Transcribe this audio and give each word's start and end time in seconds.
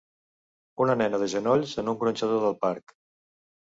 Una 0.85 0.95
nena 1.03 1.21
de 1.25 1.29
genolls 1.35 1.77
en 1.85 1.95
un 1.95 2.03
gronxador 2.03 2.45
del 2.49 2.61
parc 2.69 3.01